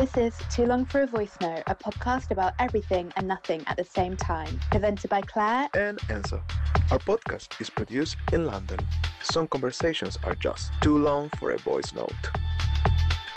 [0.00, 3.76] This is Too Long for a Voice Note, a podcast about everything and nothing at
[3.76, 4.58] the same time.
[4.70, 6.40] Presented by Claire and Enzo.
[6.90, 8.78] Our podcast is produced in London.
[9.22, 12.14] Some conversations are just too long for a voice note.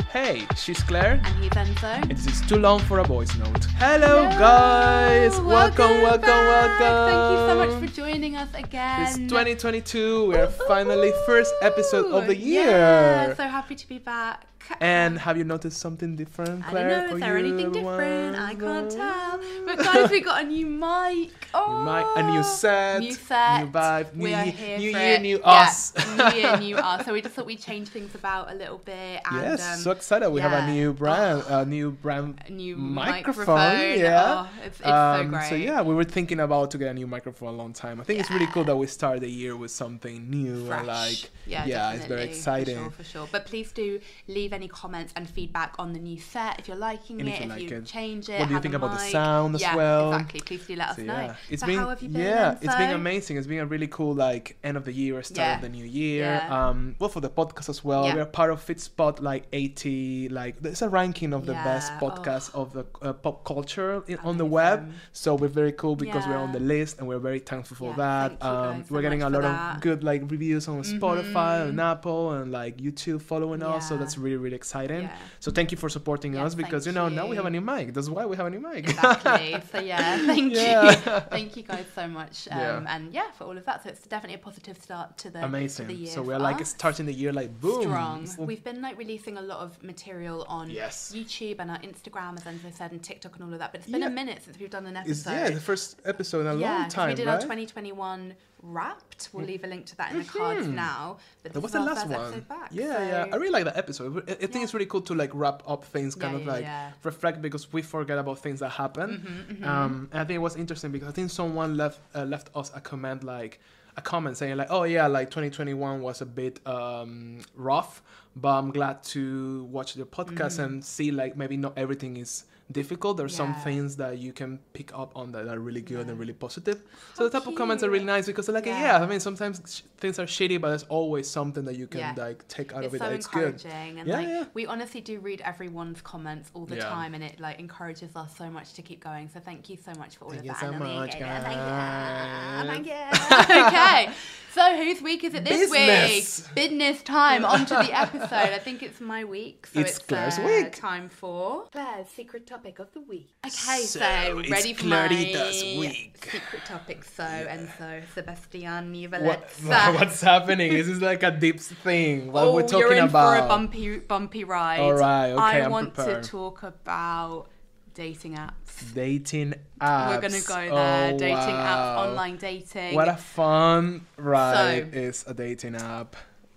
[0.09, 1.19] Hey, she's Claire.
[1.25, 2.01] and he's Enzo.
[2.01, 3.65] And this is too long for a voice note.
[3.79, 5.37] Hello, guys!
[5.41, 6.79] Welcome, welcome, back.
[6.79, 7.11] welcome.
[7.11, 9.01] Thank you so much for joining us again.
[9.01, 10.29] It's 2022.
[10.29, 12.69] We are finally first episode of the Ooh, year.
[12.69, 14.45] Yeah, so happy to be back.
[14.79, 16.89] And have you noticed something different, I Claire?
[16.89, 18.35] don't know, for is there anything different?
[18.37, 19.39] I can't tell.
[19.65, 21.31] But guys, we got a new mic.
[21.55, 23.61] Oh, mic, a new set, New set.
[23.63, 25.93] new vibe, new we are year- here new for year, new Yeah, us.
[26.17, 27.05] new year, new us.
[27.05, 29.21] So we just thought we'd change things about a little bit.
[29.29, 30.31] And, Yes, um, so excited.
[30.31, 31.59] We have a new brand, Oh.
[31.59, 33.45] a new brand a new microphone.
[33.55, 33.99] microphone.
[33.99, 34.45] Yeah.
[34.47, 35.49] Oh, it's, it's Um, so great.
[35.49, 38.01] So yeah, we were thinking about to get a new microphone a long time.
[38.01, 40.79] I think it's really cool that we start the year with something new Fresh.
[40.79, 42.77] and like yeah, yeah, it's very exciting.
[42.77, 43.27] For sure, for sure.
[43.31, 47.19] But please do leave any comments and feedback on the new set if you're liking
[47.19, 47.85] And it, if like you it.
[47.85, 48.39] change it.
[48.39, 50.13] What do you think about the sound as yeah, well?
[50.13, 50.41] Exactly.
[50.41, 51.13] Please do let us So, know.
[51.13, 52.21] yeah, it's so been how have you been?
[52.21, 53.37] yeah, it's been amazing.
[53.37, 55.55] It's been a really cool like end of the year, start Yeah.
[55.55, 56.45] of the new year.
[56.49, 58.03] Um, well for the podcast as well.
[58.03, 62.51] We are part of Feedspot like 80 like there's a ranking of the best podcasts
[62.53, 62.61] oh.
[62.63, 64.91] of the uh, pop culture in, on the web.
[65.11, 68.41] So we're very cool because we're on the list and we're very thankful for that.
[68.43, 69.75] Um, so we're getting a lot that.
[69.75, 71.69] of good like reviews on Spotify Mhm.
[71.69, 73.89] and Apple and like YouTube following us.
[73.89, 75.03] So that's really really exciting.
[75.03, 75.17] Yeah.
[75.39, 77.93] So thank you for supporting us because you know now we have a new mic.
[77.93, 78.83] That's why we have a new mic.
[78.89, 79.55] Exactly.
[79.71, 80.89] so yeah, thank Yeah.
[80.91, 80.95] you,
[81.35, 82.83] thank you guys so much, um, Yeah.
[82.95, 83.83] and yeah, for all of that.
[83.83, 85.87] So it's definitely a positive start to the Amazing.
[85.87, 86.69] To the year so we're like us.
[86.69, 87.81] starting the year like boom.
[87.83, 88.27] strong.
[88.37, 91.13] We've been like releasing a lot of material on Yes.
[91.15, 93.71] YouTube and our Instagram, as Enzo said, and TikTok and all of that.
[93.71, 94.07] But it's been Yeah.
[94.07, 95.11] a minute since we've done an episode.
[95.11, 97.35] It's, yeah, the first episode in a long time, we did right?
[97.35, 98.33] our 2021
[98.65, 99.29] Wrapped.
[99.33, 100.73] We'll leave a link to that in the cards Mhm.
[100.73, 101.17] now.
[101.43, 102.39] But that was the last one.
[102.47, 102.69] back.
[102.71, 103.25] yeah, so- yeah.
[103.33, 104.17] I really like that episode.
[104.29, 104.63] I, I think Yeah.
[104.63, 106.91] it's really cool to like wrap up things, kind Yeah, of like yeah.
[107.03, 109.47] reflect because we forget about things that happen.
[109.51, 112.49] Mm-hmm, Um, and I think it was interesting because I think someone left uh, left
[112.55, 113.59] us a comment like
[113.97, 118.01] a comment saying like, oh yeah, like 2021 was a bit um, rough,
[118.35, 123.17] but I'm glad to watch the podcast and see like maybe not everything is difficult.
[123.17, 123.63] There's some Mm-hmm.
[123.63, 126.11] Things that you can pick up on that are really good Yeah.
[126.11, 126.81] and really positive.
[127.09, 129.03] How so the type of comments are really nice because they're like, yeah, Yeah.
[129.03, 132.13] I mean sometimes sh- things are shitty, but there's always something that you can Yeah.
[132.17, 133.43] like take out it's of it so it's good.
[133.55, 134.43] encouraging and Yeah, like yeah.
[134.55, 136.89] we honestly do read everyone's comments all the Yeah.
[136.89, 139.91] time and it like encourages us so much to keep going so thank you so
[139.99, 141.43] much for all Thank of that so and all the much, guys.
[141.43, 144.13] thank you thank you okay
[144.53, 146.47] so whose week is it this Business.
[146.47, 150.37] week business time onto the episode i think it's my week so It's it's, Claire's
[150.39, 150.75] uh, week.
[150.75, 155.07] time for claire's secret topic of the week okay so, So, it's ready for my
[155.07, 156.27] Clarita's week.
[156.31, 159.49] secret topic so and so sebastian What,
[159.95, 160.73] what's happening?
[160.73, 162.31] This is like a deep thing?
[162.31, 163.37] What oh, we're talking you're in about?
[163.39, 164.79] for a bumpy, bumpy ride.
[164.79, 166.23] All right, okay, I I'm want prepared.
[166.23, 167.47] to talk about
[167.93, 168.93] dating apps.
[168.93, 170.07] dating apps.
[170.09, 171.13] We're gonna go there.
[171.13, 172.95] Oh, dating apps, online dating.
[172.95, 176.15] What a fun ride So- is a dating app.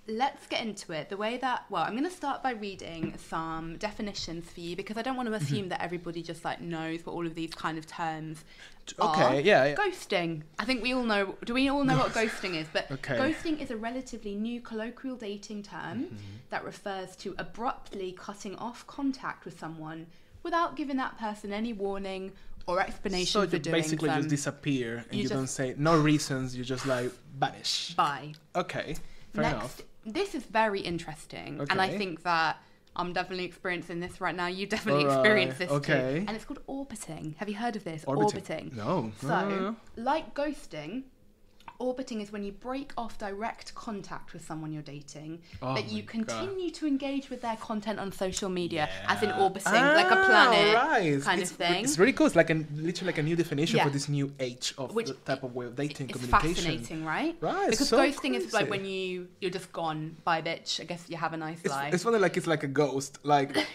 [0.08, 1.08] Let's get into it.
[1.08, 4.96] The way that well, I'm going to start by reading some definitions for you because
[4.96, 5.44] I don't want to Mm-hmm.
[5.44, 8.44] assume that everybody just like knows what all of these kind of terms
[9.00, 9.40] Okay, are.
[9.40, 9.74] yeah, yeah.
[9.74, 10.42] Ghosting.
[10.60, 11.34] I think we all know.
[11.44, 12.68] Do we all know what ghosting is?
[12.72, 13.16] But Okay.
[13.18, 16.16] ghosting is a relatively new colloquial dating term Mm-hmm.
[16.50, 20.06] that refers to abruptly cutting off contact with someone
[20.46, 22.22] without giving that person any warning
[22.68, 24.18] or explanation So for doing basically them.
[24.18, 26.56] just disappear and You you, just- don't say no reasons.
[26.56, 27.10] You just like
[27.44, 27.94] vanish.
[27.94, 28.32] Bye.
[28.62, 28.88] Okay,
[29.34, 29.82] fair Next, enough.
[30.18, 32.52] this is very interesting, and I think that
[32.98, 34.46] I'm definitely experiencing this right now.
[34.58, 36.02] You definitely Alright, experienced this okay.
[36.20, 37.34] too, and it's called orbiting.
[37.40, 38.00] Have you heard of this?
[38.06, 38.66] Orbiting.
[38.74, 39.12] No.
[39.20, 39.76] So, no, no, no.
[40.10, 40.92] like ghosting,
[41.78, 45.96] orbiting is when you break off direct contact with someone you're dating, Oh but you
[45.96, 46.08] my God.
[46.08, 49.40] continue to engage with their content on social media, as in Yeah.
[49.40, 51.22] orbiting, like a Ah, planet right.
[51.22, 51.84] kind it's, of thing.
[51.84, 52.26] It's really cool.
[52.26, 53.84] It's like a literally like a new definition Yeah.
[53.84, 56.54] for this new age of Which the type of way of dating it's communication.
[56.64, 57.36] fascinating, right?
[57.40, 60.16] Right, Because so ghosting is like when you you're just gone.
[60.24, 60.80] Bye, bitch.
[60.80, 61.94] I guess you have a nice It's, life.
[61.94, 63.18] it's funny, like it's like a ghost.
[63.22, 63.56] Like,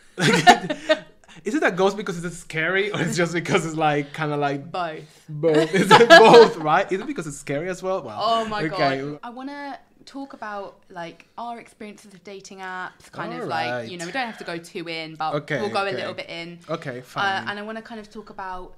[0.16, 0.98] like
[1.44, 4.40] is it a ghost because it's scary, or it's just because it's like kind of
[4.40, 5.24] like Both.
[5.28, 5.74] both?
[5.82, 6.56] Is it both?
[6.56, 6.90] Right?
[6.92, 8.02] Is it because it's scary as well?
[8.02, 9.00] Well, Oh my okay.
[9.00, 9.18] god.
[9.22, 13.82] I want to talk about like our experiences of dating apps, kind of Alright.
[13.82, 15.92] like, you know, we don't have to go too in, but Okay, we'll go okay.
[15.94, 16.58] a little bit in.
[16.68, 17.48] Okay, Uh, fine.
[17.48, 18.74] and I want to kind of talk about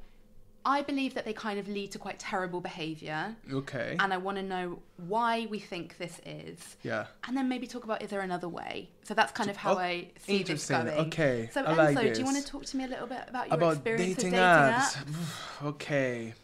[0.64, 3.96] I believe that they kind of lead to quite terrible behavior, okay.
[3.98, 4.78] and I want to know
[5.08, 6.76] why we think this is.
[6.82, 7.06] yeah.
[7.26, 8.88] And then maybe talk about is there another way?
[9.02, 10.88] So that's kind of how Oh, I see this going.
[10.88, 13.24] Okay, So I Enzo, like do you want to talk to me a little bit
[13.28, 14.96] about your About experience dating, with dating apps.
[14.96, 15.66] apps?
[15.66, 16.34] okay.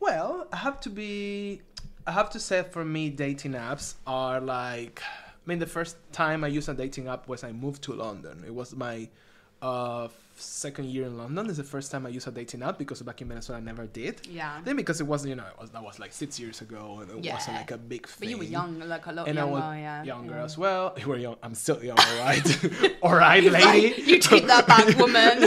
[0.00, 1.62] Well, I have to be.
[2.06, 5.02] I have to say, for me, dating apps are like.
[5.04, 8.44] I mean, the first time I used a dating app was I moved to London.
[8.46, 9.08] It was my
[9.62, 10.08] uh,
[10.40, 11.48] second year in London.
[11.50, 13.86] Is the first time I used a dating app because back in Venezuela I never
[13.86, 14.26] did.
[14.26, 14.60] Yeah.
[14.64, 17.10] Then because it wasn't, you know, it was, that was like six years ago and
[17.10, 17.34] it Yeah.
[17.34, 18.20] wasn't like a big thing.
[18.20, 20.02] But you were young, like a lot And I younger, was yeah.
[20.04, 20.44] younger yeah.
[20.44, 20.94] as well.
[21.00, 21.36] You were young.
[21.42, 22.64] I'm still young, all right?
[23.02, 23.64] all right, lady.
[23.64, 25.38] like, you take that back, woman.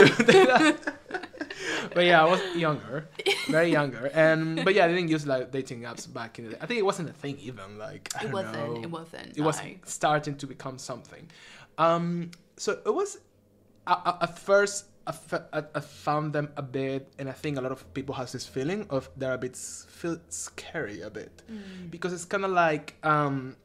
[1.94, 3.08] but yeah, I was younger,
[3.48, 6.58] very younger, and but yeah, I didn't use like dating apps back in the day.
[6.60, 7.78] I think it wasn't a thing even.
[7.78, 8.54] Like I it wasn't.
[8.54, 8.82] know.
[8.82, 9.36] It wasn't.
[9.36, 11.28] It was starting to become something.
[11.78, 13.22] Um, so it was I, I,
[13.86, 14.86] at first.
[15.04, 18.86] I, found them a bit, and I think a lot of people has this feeling
[18.88, 21.90] of they're a bit feel scary a bit Mm.
[21.90, 23.56] because it's kind of like um,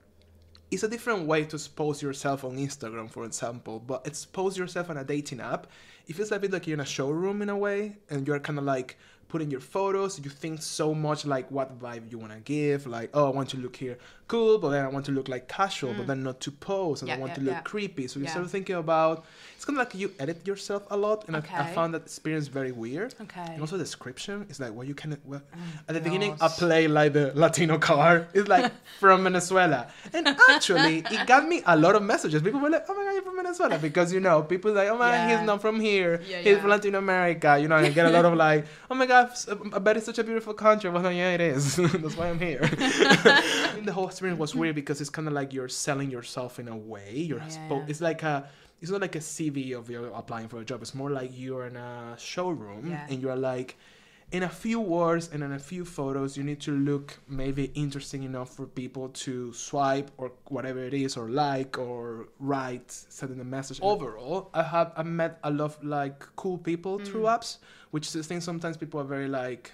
[0.72, 4.98] it's a different way to expose yourself on Instagram, for example, but expose yourself on
[4.98, 5.68] a dating app.
[6.08, 8.58] It feels a bit like you're in a showroom in a way, and you're kind
[8.58, 8.98] of like
[9.28, 10.18] putting your photos.
[10.20, 13.50] You think so much like what vibe you want to give, like oh, I want
[13.50, 16.40] to look here cool, but then I want to look like casual, but then not
[16.42, 17.20] to pose, and I Mm.
[17.20, 17.62] Want yeah, to look yeah.
[17.62, 18.08] creepy.
[18.08, 19.26] So you start thinking about
[19.56, 22.48] it's kind of like you edit yourself a lot, and I, I found that experience
[22.48, 23.16] very weird.
[23.22, 23.42] Okay.
[23.54, 25.18] And also the description is like, well, you can.
[25.26, 25.60] Well, Oh,
[25.90, 28.28] at the beginning, I play like the Latino car.
[28.34, 32.42] It's like from Venezuela, and actually, it got me a lot of messages.
[32.42, 34.98] People were like, "Oh my god, you're from Venezuela," because you know, people like, "Oh
[34.98, 36.22] my god, he's not from here.
[36.30, 36.60] Yeah, he's yeah.
[36.62, 39.32] from Latin America." You know, and I get a lot of like, "Oh my god,
[39.74, 41.76] I bet it's such a beautiful country." Well, yeah, it is.
[42.04, 42.62] That's why I'm here.
[43.88, 46.76] The whole experience was weird because it's kind of like you're selling yourself in a
[46.94, 47.12] way.
[47.30, 47.84] You're Yeah.
[47.88, 48.50] it's like a
[48.82, 50.82] it's not like a CV of you applying for a job.
[50.82, 53.08] It's more like you're in a showroom Yeah.
[53.10, 53.76] and you're like
[54.32, 58.24] in a few words and in a few photos you need to look maybe interesting
[58.24, 63.44] enough for people to swipe or whatever it is or like or write sending a
[63.58, 67.36] message overall i have i met a lot of like cool people through Mm.
[67.38, 67.50] apps
[67.92, 69.72] which is the thing sometimes people are very like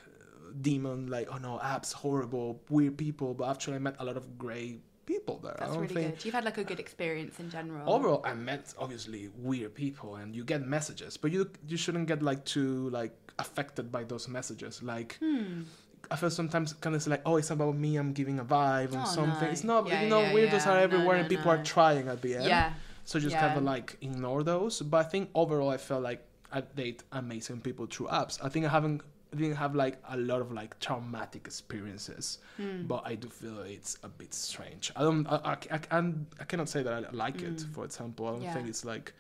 [0.62, 4.38] demon like oh no apps horrible weird people but actually i met a lot of
[4.38, 6.26] great people there That's really think good.
[6.26, 7.92] You've had like a good experience in general.
[7.92, 12.22] overall i met obviously weird people and you get messages but you you shouldn't get
[12.24, 15.64] like too like affected by those messages like Hmm.
[16.12, 19.02] i feel sometimes kind of like oh it's about me i'm giving a vibe and
[19.04, 19.52] Oh, something no.
[19.52, 20.72] it's not Yeah, you know yeah, weirdos yeah.
[20.72, 21.58] are No, everywhere no, and people no.
[21.60, 22.74] are trying at the end Yeah.
[23.04, 26.22] so just kind of like ignore those but i think overall i felt like
[26.52, 29.02] i date amazing people through apps i think i haven't
[29.34, 32.86] I didn't have like a lot of like traumatic experiences, Hmm.
[32.86, 34.92] but I do feel it's a bit strange.
[34.96, 36.04] I don't, I, I, I,
[36.40, 37.62] I cannot say that I like it.
[37.74, 38.44] For example, I don't Hmm.
[38.46, 38.54] Yeah.
[38.54, 39.14] think it's like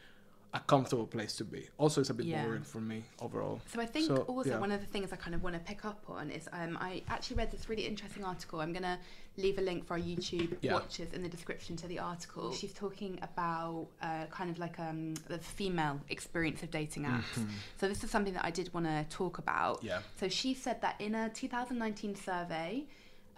[0.53, 1.67] a comfortable place to be.
[1.79, 2.43] Also, it's a bit Yeah.
[2.45, 3.59] boring for me overall.
[3.73, 4.59] So I think So, also yeah.
[4.59, 7.01] one of the things I kind of want to pick up on is um, I
[7.07, 8.61] actually read this really interesting article.
[8.61, 8.99] I'm going to
[9.37, 10.73] leave a link for our YouTube Yeah.
[10.73, 12.53] watchers in the description to the article.
[12.53, 17.45] She's talking about uh, kind of like um, the female experience of dating apps.
[17.79, 19.77] So this is something that I did want to talk about.
[19.77, 19.87] Mm-hmm.
[19.87, 19.99] Yeah.
[20.19, 22.85] So she said that in a 2019 survey,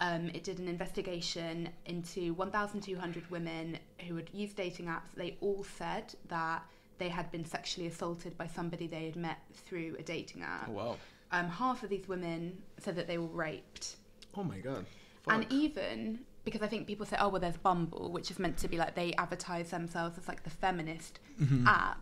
[0.01, 5.03] um, it did an investigation into 1,200 women who had used dating apps.
[5.15, 6.63] They all said that
[6.97, 10.67] they had been sexually assaulted by somebody they had met through a dating app.
[10.69, 10.97] Oh, wow.
[11.31, 13.95] Um, half of these women said that they were raped.
[14.35, 14.85] Oh my god.
[15.33, 18.67] And even because I think people say, oh, well, there's Bumble, which is meant to
[18.67, 21.67] be like they advertise themselves as like the feminist Mm-hmm.
[21.67, 21.99] app,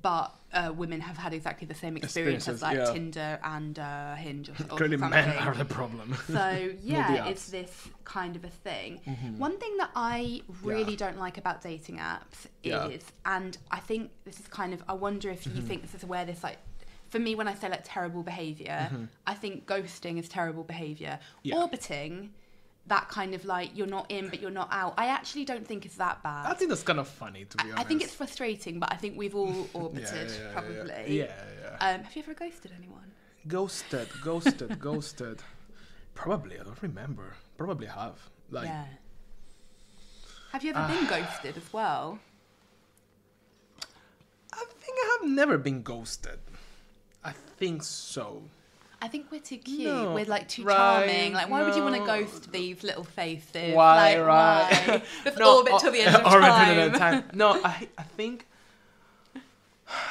[0.00, 2.92] but uh, women have had exactly the same experience as like yeah.
[2.92, 5.10] Tinder and uh, Hinge or, or Clearly, something.
[5.26, 6.14] men are the problem.
[6.28, 9.00] So yeah, it's this kind of a thing.
[9.38, 10.98] One thing that I really Yeah.
[10.98, 12.86] don't like about dating apps Yeah.
[12.86, 16.04] is, and I think this is kind of, I wonder if you think this is
[16.04, 16.58] where this like.
[17.08, 18.88] For me, when I say like terrible behavior,
[19.26, 21.18] I think ghosting is terrible behavior.
[21.42, 21.56] Yeah.
[21.56, 22.34] Orbiting,
[22.88, 24.94] that kind of like you're not in but you're not out.
[24.96, 26.46] I actually don't think it's that bad.
[26.46, 27.78] I think that's kind of funny to be honest.
[27.78, 31.18] I think it's frustrating, but I think we've all orbited yeah, yeah, probably.
[31.18, 31.94] Yeah, yeah.
[31.94, 33.12] Um, have you ever ghosted anyone?
[33.48, 35.42] Ghosted, ghosted, ghosted.
[36.14, 37.34] Probably, I don't remember.
[37.58, 38.18] Probably have.
[38.50, 38.84] Like, yeah.
[40.52, 42.18] Have you ever been ghosted as well?
[44.52, 46.38] I think I have never been ghosted.
[47.22, 48.42] I think so.
[49.06, 49.84] I think we're too cute.
[49.84, 51.32] No, we're like too right, charming.
[51.32, 53.72] Like, why would you want to ghost these little faces?
[53.72, 55.02] Why, like, right?
[55.24, 55.32] Why?
[55.38, 56.66] No, orbit till the oh, end of orbit time.
[56.66, 57.24] till the end of time.
[57.32, 58.48] No, I, I think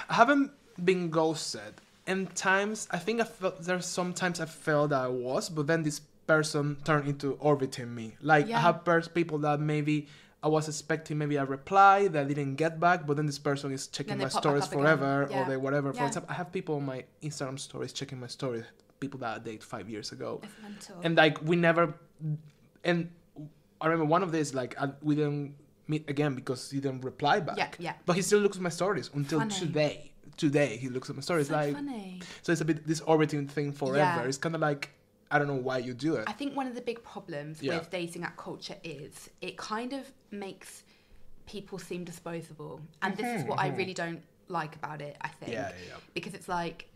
[0.09, 1.73] I haven't been ghosted.
[2.07, 5.83] And times, I think I felt there's sometimes I felt that I was, but then
[5.83, 8.15] this person turned into orbiting me.
[8.21, 8.59] Like Yeah.
[8.59, 10.07] I have pers- people that maybe
[10.41, 13.73] I was expecting maybe a reply that I didn't get back, but then this person
[13.73, 15.41] is checking my stories forever Yeah.
[15.41, 15.91] or they whatever.
[15.91, 18.65] For example, I have people on my Instagram stories checking my stories,
[18.99, 20.41] people that I date five years ago
[21.03, 21.93] and like we never
[22.83, 23.09] and
[23.81, 25.55] i remember one of these like I, we didn't
[25.87, 27.93] meet again because he didn't reply back Yeah, yeah.
[28.05, 29.53] but he still looks at my stories until Funny.
[29.53, 32.21] today today he looks at my stories so like funny.
[32.41, 34.21] so it's a bit this orbiting thing forever Yeah.
[34.21, 34.89] it's kind of like
[35.29, 37.77] i don't know why you do it I think one of the big problems Yeah.
[37.77, 40.83] with dating app culture is it kind of makes
[41.45, 42.81] people seem disposable.
[43.01, 43.77] And this is what I mm-hmm.
[43.77, 45.17] really don't like about it.
[45.21, 45.93] I think Yeah, yeah, yeah.
[46.13, 46.89] because it's like,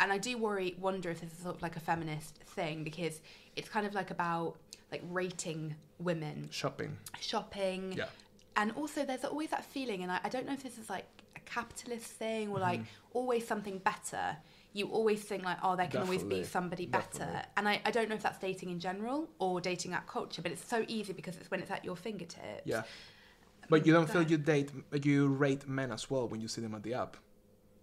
[0.00, 3.20] and I do worry, wonder if this is sort of like a feminist thing because
[3.56, 4.56] it's kind of like about
[4.92, 6.96] like rating women, Shopping.
[7.20, 8.06] shopping, Yeah.
[8.56, 11.06] and also there's always that feeling, and I, I don't know if this is like
[11.36, 12.88] a capitalist thing or like Mm-hmm.
[13.18, 14.36] always something better.
[14.72, 17.42] You always think like, oh, there can always be somebody better, definitely.
[17.56, 20.50] and I, I don't know if that's dating in general or dating app culture, but
[20.50, 22.62] it's so easy because it's when it's at your fingertips.
[22.64, 22.82] Yeah.
[23.68, 26.74] But you don't feel you date, you rate men as well when you see them
[26.74, 27.16] at the app.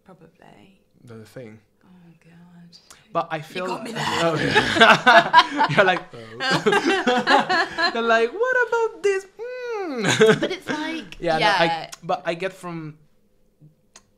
[0.04, 0.81] Probably.
[1.03, 1.60] That's the thing.
[1.84, 1.88] Oh
[2.24, 2.77] god.
[3.13, 4.05] But I feel got me there.
[4.08, 5.67] Oh, yeah.
[5.75, 7.91] you're like, oh.
[7.93, 9.25] you're like, what about this?
[9.39, 10.39] Mm.
[10.39, 12.98] But it's like yeah, yeah, no, I, but I get from.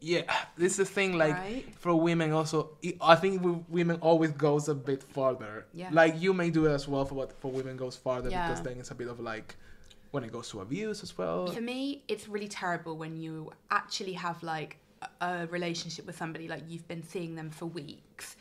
[0.05, 0.23] Yeah,
[0.57, 1.17] this is the thing.
[1.17, 1.65] Like Right.
[1.79, 5.65] for women, also, I- I think women always goes a bit farther.
[5.73, 5.89] Yeah.
[5.93, 8.47] Like you may do it as well for what for women goes farther Yeah.
[8.49, 9.55] because then it's a bit of like
[10.11, 11.47] when it goes to abuse as well.
[11.47, 14.77] For me, it's really terrible when you actually have like
[15.21, 18.35] a relationship with somebody, like you've been seeing them for weeks,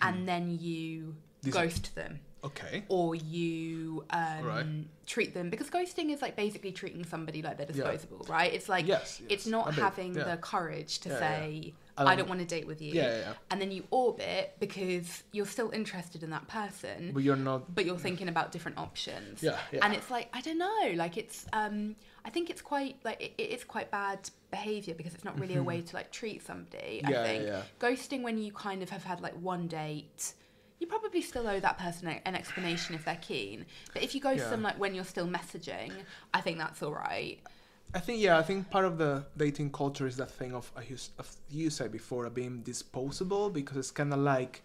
[0.00, 2.20] and then you Dis- ghost them.
[2.44, 2.82] Okay.
[2.88, 4.66] Or you um, Right.
[5.06, 7.90] treat them because ghosting is like basically treating somebody like they're Yeah.
[7.92, 8.52] disposable, right?
[8.52, 10.24] It's like Yes, it's not a bit, having yeah.
[10.24, 11.20] the courage to Yeah, yeah.
[11.20, 13.32] say I I don't- want to date with you, Yeah, yeah, yeah.
[13.50, 17.74] and then you orbit because you're still interested in that person, But you're not.
[17.74, 19.42] but you're thinking about different options.
[19.42, 19.80] Yeah, yeah.
[19.84, 23.32] And it's like I don't know, like it's um I think it's quite like it,
[23.36, 27.02] it is quite bad behavior because it's not really a way to like treat somebody.
[27.04, 27.12] I Mm-hmm.
[27.12, 27.62] Yeah, think yeah.
[27.80, 30.34] ghosting when you kind of have had like one date.
[30.80, 33.66] You probably still owe that person an explanation if they're keen.
[33.92, 34.50] But if you ghost Yeah.
[34.50, 35.92] them like when you're still messaging,
[36.34, 37.38] I think that's all right.
[37.94, 40.80] I think yeah, I think part of the dating culture is that thing of, uh,
[41.18, 44.62] of you said before of being disposable because it's kind of like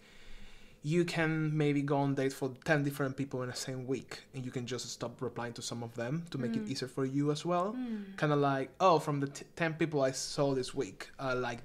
[0.82, 4.44] you can maybe go on date for 10 different people in the same week and
[4.46, 7.32] you can just stop replying to some of them to make it easier for you
[7.32, 7.76] as well
[8.16, 11.58] kind of like oh from the t- 10 people i saw this week i like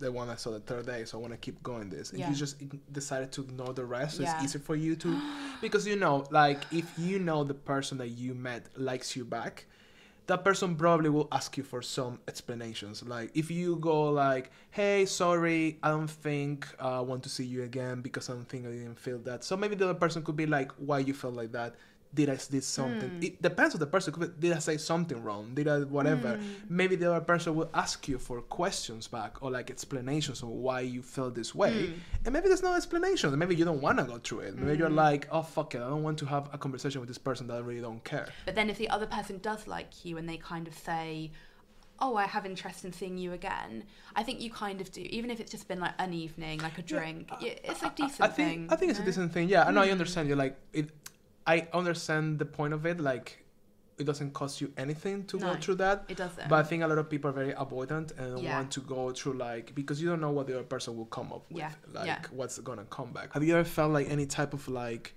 [0.00, 2.20] the one i saw the third day so i want to keep going this and
[2.20, 2.28] Yeah.
[2.28, 2.56] you just
[2.92, 4.34] decided to ignore the rest so Yeah.
[4.34, 5.18] it's easier for you to
[5.62, 9.64] because you know like if you know the person that you met likes you back
[10.28, 13.02] that person probably will ask you for some explanations.
[13.02, 17.44] Like if you go like, "Hey, sorry, I don't think uh, I want to see
[17.44, 20.22] you again because I don't think I didn't feel that." So maybe the other person
[20.22, 21.74] could be like, "Why you felt like that?
[22.18, 23.22] Did I did something?" Hmm.
[23.28, 24.10] It depends on the person.
[24.44, 25.44] Did I say something wrong?
[25.58, 26.30] Did I whatever?
[26.36, 26.76] Hmm.
[26.80, 30.80] Maybe the other person will ask you for questions back or like explanations on why
[30.94, 31.92] you felt this way, Hmm.
[32.24, 33.26] and maybe there's no explanation.
[33.42, 34.52] Maybe you don't want to go through it.
[34.58, 37.22] Maybe you're like, "Oh fuck it, I don't want to have a conversation with this
[37.28, 40.12] person that I really don't care." But then if the other person does like you
[40.18, 41.30] and they kind of say,
[42.04, 43.72] "Oh, I have interest in seeing you again,"
[44.20, 46.78] I think you kind of do, even if it's just been like an evening, like
[46.78, 47.24] a drink.
[47.44, 48.60] Yeah, it's a decent I think thing.
[48.72, 49.46] I think it's you a decent thing.
[49.54, 49.82] Yeah, I know.
[49.82, 50.86] I understand You're Like it,
[51.48, 53.00] I understand the point of it.
[53.00, 53.44] Like
[53.98, 56.04] it doesn't cost you anything to go through that.
[56.08, 56.48] It doesn't.
[56.48, 58.54] But I think a lot of people are very avoidant and Yeah.
[58.56, 61.32] want to go through like because you don't know what the other person will come
[61.32, 61.58] up with.
[61.58, 62.20] Yeah, Like yeah.
[62.30, 63.32] what's gonna come back.
[63.32, 65.14] Have you ever felt like any type of like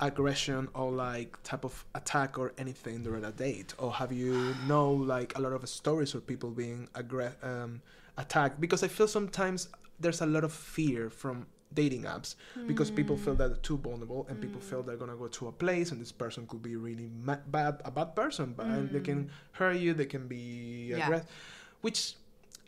[0.00, 3.74] aggression or like type of attack or anything during a date?
[3.78, 7.80] Or have you know like a lot of stories of people being aggre- um,
[8.16, 8.60] attacked?
[8.60, 9.68] Because I feel sometimes
[9.98, 12.34] there's a lot of fear from dating apps
[12.66, 13.38] because people feel Hmm.
[13.40, 16.12] that they're too vulnerable and people feel they're gonna go to a place and this
[16.12, 19.92] person could be really ma- bad a bad person but and they can hurt you
[19.94, 20.98] they can be Hmm.
[20.98, 21.04] Yeah.
[21.06, 21.28] aggressive
[21.82, 22.14] which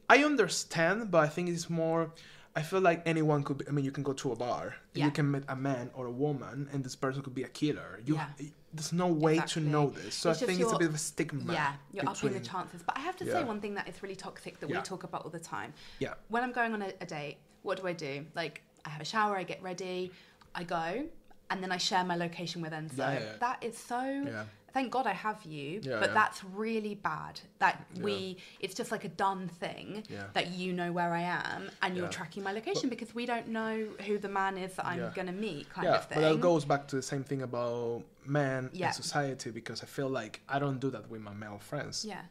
[0.09, 2.13] i understand but i think it's more
[2.55, 4.99] i feel like anyone could be i mean you can go to a bar and
[5.01, 5.07] Yeah.
[5.07, 8.01] you can meet a man or a woman and this person could be a killer
[8.05, 8.29] you Yeah.
[8.75, 9.63] there's no way Exactly.
[9.63, 12.09] to know this so It's i think it's a bit of a stigma yeah, you're
[12.09, 12.83] upping the chances.
[12.89, 15.21] But I have to say one thing that is really toxic that we talk about
[15.25, 15.73] all the time.
[16.05, 18.13] yeah When I'm going on a, a date, what do I do?
[18.35, 20.13] Like, I have a shower, I get ready,
[20.55, 21.05] I go,
[21.51, 22.99] and then I share my location with Enzo.
[22.99, 23.33] Yeah, yeah.
[23.41, 24.01] That is so.
[24.03, 24.45] Yeah.
[24.73, 27.41] Thank God I have you, but that's really bad.
[27.59, 31.97] That we, it's just like a done thing that you know where I am and
[31.97, 35.33] you're tracking my location because we don't know who the man is that I'm gonna
[35.33, 36.21] meet, kind of thing.
[36.21, 40.09] but that goes back to the same thing about men and society because I feel
[40.09, 42.05] like I don't do that with my male friends.
[42.05, 42.23] yeah.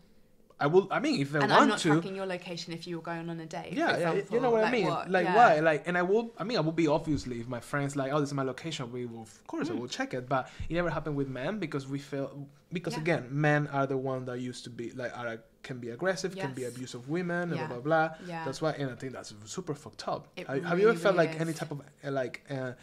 [0.62, 0.88] I will.
[0.92, 2.98] I mean, if they want to And I'm not to, tracking your location if you
[2.98, 3.74] were going on a date.
[3.74, 4.88] yeah, yeah, you know what I mean.
[4.88, 5.10] what?
[5.10, 5.36] Like Yeah.
[5.36, 5.60] why?
[5.60, 6.34] Like, and I will.
[6.38, 8.92] I mean, I will be obviously if my friends like, oh, this is my location.
[8.92, 9.80] We will, of course, I Mm.
[9.80, 10.28] will check it.
[10.28, 13.00] But it never happened with men because we feel because Yeah.
[13.02, 16.54] again, men are the one that used to be like are can be aggressive, can
[16.54, 17.68] be abusive women, Yeah.
[17.68, 18.16] blah blah blah.
[18.28, 18.44] Yeah.
[18.46, 20.28] That's why, and I think that's super fucked up.
[20.36, 22.74] It have, have you ever felt really like any type of uh, like uh,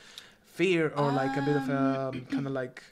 [0.45, 2.83] fear or like a bit of um, kind of like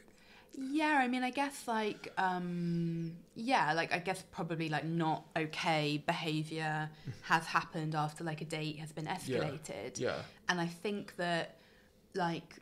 [0.57, 6.03] Yeah, I mean, I guess like, um, yeah, like I guess probably like not okay
[6.07, 6.91] behavior
[7.23, 11.57] has happened after like a date has been escalated, yeah, and I think that
[12.15, 12.57] like,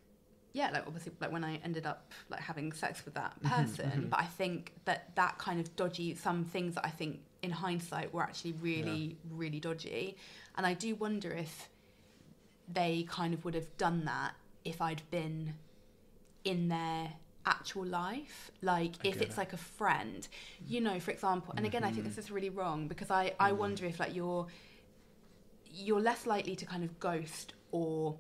[0.55, 4.09] yeah, like obviously like when I ended up like having sex with that Mm-hmm, person,
[4.11, 8.15] but I think that that kind of dodgy some things that I think in hindsight
[8.15, 10.17] were actually really really dodgy.
[10.57, 11.69] And i do wonder if
[12.69, 14.35] they kind of would have done that
[14.65, 15.55] if i'd been
[16.45, 17.13] in their
[17.45, 19.39] actual life like if it's it.
[19.39, 20.29] like a friend
[20.67, 22.09] you know for example and again i think mm-hmm.
[22.09, 23.59] this is really wrong because i i mm-hmm.
[23.59, 24.47] wonder if like you're
[25.73, 28.17] you're less likely to kind of ghost or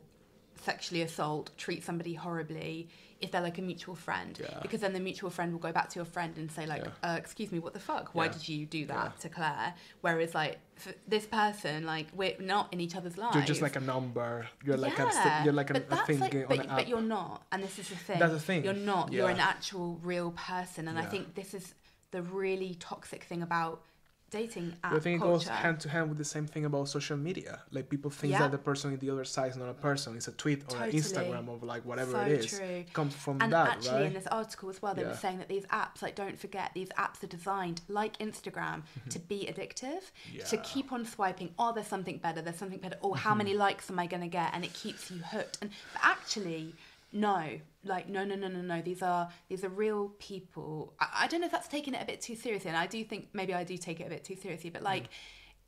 [0.63, 2.89] sexually assault, treat somebody horribly
[3.23, 4.39] if they're like a mutual friend.
[4.41, 4.59] Yeah.
[4.61, 7.11] Because then the mutual friend will go back to your friend and say like, Yeah.
[7.13, 8.11] uh, "Excuse me, what the fuck?
[8.15, 8.33] Why Yeah.
[8.33, 12.81] did you do that to Claire?" Whereas like for this person, like we're not in
[12.81, 13.37] each other's lives.
[13.37, 14.47] You're just like a number.
[14.65, 17.47] You're like a st- you're like a, but a thing like, but, but you're not,
[17.53, 18.19] and this is the thing.
[18.19, 18.65] That's the thing.
[18.65, 19.13] You're not.
[19.13, 21.75] You're an actual real person, and I think this is
[22.11, 23.83] the really toxic thing about
[24.33, 27.17] dating app I think it goes hand to hand with the same thing about social
[27.29, 27.61] media.
[27.71, 28.41] Like people think Yeah.
[28.41, 30.17] that the person in the other side is not a person.
[30.17, 30.91] It's a tweet or Totally.
[30.91, 32.47] an Instagram or like whatever So it is.
[32.59, 32.67] true.
[32.67, 34.07] It comes from and that, actually right?
[34.07, 36.89] in this article as well they were saying that these apps like don't forget these
[37.05, 38.79] apps are designed like instagram
[39.11, 40.37] to be addictive to Mm-hmm.
[40.39, 40.45] Yeah.
[40.45, 40.63] Mm-hmm.
[40.73, 43.99] keep on swiping oh there's something better there's something better oh how many likes am
[43.99, 46.75] i going to get and it keeps you hooked and but actually
[47.13, 47.47] no
[47.85, 51.41] like no no no no no these are these are real people I, I don't
[51.41, 53.65] know if that's taking it a bit too seriously and i do think maybe i
[53.65, 55.09] do take it a bit too seriously but like mm.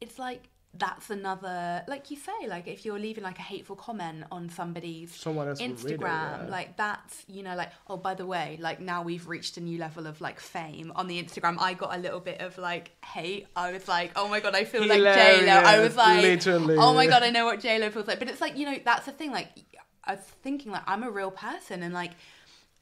[0.01, 0.49] it's like
[0.79, 5.15] that's another like you say like if you're leaving like a hateful comment on somebody's
[5.15, 6.47] Someone else will read it, Instagram, yeah.
[6.49, 9.79] like that's you know, like oh by the way, like now we've reached a new
[9.79, 11.57] level of like fame on the Instagram.
[11.61, 13.47] I got a little bit of like hate.
[13.55, 15.53] I was like, oh my god, I feel like J Lo.
[15.53, 16.77] I was like, literally.
[16.79, 18.19] oh my god, I know what J Lo feels like.
[18.19, 19.31] But it's like you know, that's the thing.
[19.31, 19.49] Like
[20.07, 22.13] I was thinking, like I'm a real person, and like,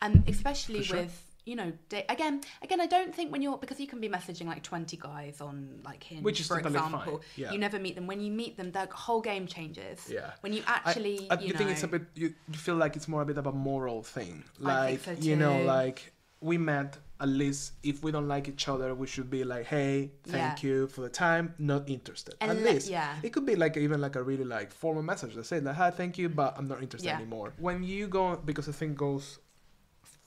[0.00, 0.98] and especially sure.
[0.98, 4.08] with you know, da- again, again, I don't think when you're because you can be
[4.08, 7.22] messaging like 20 guys on like Hinge, Which is for example.
[7.36, 7.50] yeah.
[7.50, 8.06] You never meet them.
[8.06, 10.08] When you meet them, the whole game changes.
[10.08, 10.30] Yeah.
[10.40, 12.02] When you actually, I, you, you think it's a bit.
[12.14, 14.44] You, feel like it's more a bit of a moral thing.
[14.60, 16.96] I Like so you know, like we met.
[17.22, 20.68] At least if we don't like each other, we should be like, "Hey, thank Yeah.
[20.68, 21.54] you for the time.
[21.58, 23.16] Not interested." And At le- least, yeah.
[23.22, 25.90] It could be like even like a really like formal message that say like, "Hi,
[25.90, 27.16] thank you, but I'm not interested Yeah.
[27.20, 29.38] anymore." When you go, because the thing goes,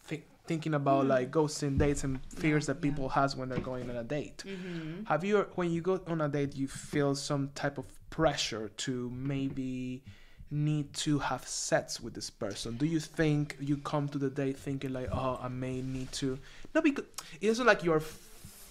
[0.07, 1.09] thi- thinking about Mm.
[1.09, 2.81] like ghosting dates and fears that yeah.
[2.87, 4.43] people has when they're going on a date.
[4.45, 5.03] Mm-hmm.
[5.11, 9.09] Have you, when you go on a date, you feel some type of pressure to
[9.09, 10.03] maybe
[10.51, 12.77] need to have sex with this person?
[12.77, 16.39] Do you think you come to the date thinking like, oh, I may need to?
[16.73, 17.05] No, because
[17.41, 18.01] it isn't like you're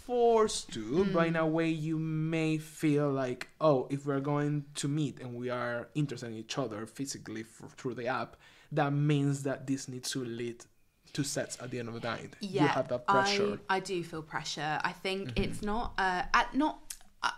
[0.07, 4.89] forced to, but in a way you may feel like, oh, if we're going to
[4.89, 8.37] meet and we are interested in each other physically f- through the app,
[8.71, 10.65] that means that this needs to lead
[11.15, 12.35] to sex at the end of the night.
[12.41, 13.43] yeah, you have that pressure.
[13.43, 13.63] Mm-hmm.
[13.71, 14.81] I, I do feel pressure.
[14.83, 16.81] I think it's not uh at not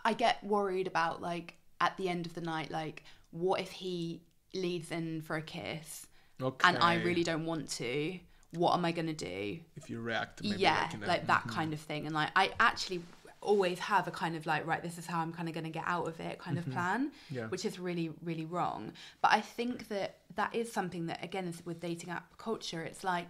[0.05, 4.23] I get worried about like at the end of the night, like what if he
[4.57, 6.07] leads in for a kiss
[6.43, 6.69] okay.
[6.69, 8.19] and I really don't want to?
[8.53, 9.59] What am I gonna do?
[9.77, 12.07] if you react, maybe yeah, like, a- like that kind of thing.
[12.07, 13.03] And like I actually
[13.43, 15.71] always have a kind of like right this is how i'm kind of going to
[15.71, 17.47] get out of it kind of plan Yeah.
[17.47, 18.93] which is really really wrong
[19.23, 23.05] but i think that that is something that again is with dating app culture it's
[23.05, 23.29] like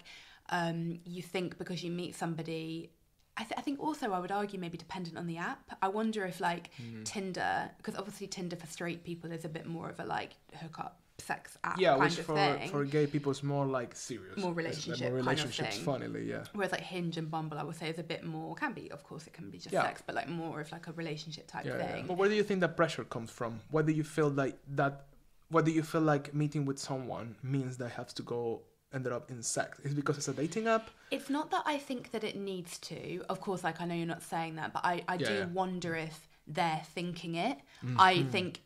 [0.49, 2.91] um you think because you meet somebody
[3.37, 5.77] I, th- I think also I would argue maybe dependent on the app.
[5.83, 7.05] I wonder if like Mm.
[7.05, 10.31] Tinder, because obviously Tinder for straight people is a bit more of a like
[10.63, 12.71] hookup sex app yeah, kind which of for thing.
[12.71, 14.37] for gay people is more like serious.
[14.37, 15.83] More like relationship more kind of thing.
[15.85, 16.45] Funnily, yeah.
[16.53, 19.03] Whereas like Hinge and Bumble, I would say is a bit more can be, of
[19.05, 19.83] course, it can be just Yeah.
[19.83, 21.93] sex, but like more of like a relationship type Yeah, yeah.
[21.93, 22.07] thing.
[22.07, 23.61] But where do you think that pressure comes from?
[23.71, 25.07] Why do you feel like that?
[25.49, 29.13] Why do you feel like meeting with someone means that I have to go ended
[29.13, 29.79] up in sex?
[29.81, 30.91] Is because it's a dating app?
[31.11, 33.25] It's not that I think that it needs to.
[33.29, 35.47] Of course, like I know you're not saying that, but I, I Yeah, do yeah.
[35.47, 37.59] wonder if they're thinking it.
[37.85, 38.01] Mm-hmm.
[38.01, 38.61] I think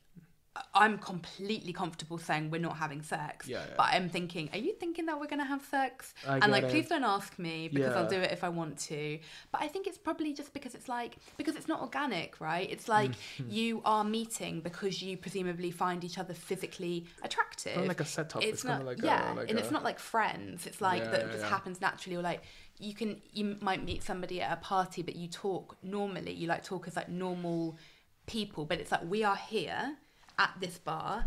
[0.74, 3.46] I'm completely comfortable saying we're not having sex.
[3.46, 3.74] Yeah, yeah.
[3.76, 6.12] But I'm thinking, are you thinking that we're gonna have sex?
[6.26, 6.70] I and like, it.
[6.70, 9.20] please don't ask me because I'll do it if I want to.
[9.52, 12.68] But I think it's probably just because it's like because it's not organic, right?
[12.68, 13.12] It's like
[13.48, 17.76] you are meeting because you presumably find each other physically attractive.
[17.76, 18.42] Not like a setup.
[18.42, 20.66] It's, not kind of like yeah, a, like and a, it's not like friends.
[20.66, 21.48] It's like Yeah, that yeah, just yeah.
[21.50, 22.42] happens naturally, or like
[22.80, 26.32] you can you might meet somebody at a party, but you talk normally.
[26.32, 27.78] You like talk as like normal
[28.26, 29.96] people, but it's like we are here
[30.40, 31.26] at this bar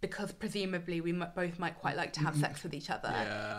[0.00, 3.12] because presumably we might, both might quite like to have sex with each other.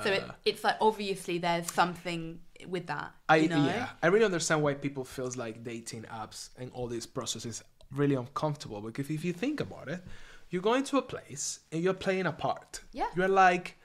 [0.04, 3.14] So it, it's like obviously there's something with that.
[3.28, 3.66] I you know?
[3.66, 8.16] yeah, I really understand why people feels like dating apps and all these processes really
[8.16, 10.04] uncomfortable because if you think about it,
[10.52, 12.82] you're going to a place and you're playing a part.
[12.94, 13.08] Yeah.
[13.16, 13.78] You're like,